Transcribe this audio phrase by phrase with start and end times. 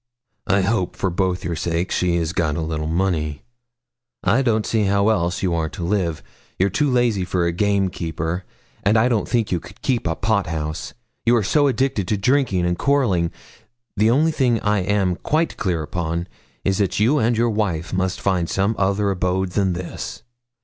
[0.47, 3.43] 'I hope, for both your sakes, she has got a little money.
[4.23, 6.23] I don't see how you are to live else.
[6.57, 8.43] You're too lazy for a game keeper;
[8.81, 12.17] and I don't think you could keep a pot house, you are so addicted to
[12.17, 13.29] drinking and quarrelling.
[13.95, 16.27] The only thing I am quite clear upon
[16.65, 20.23] is, that you and your wife must find some other abode than this.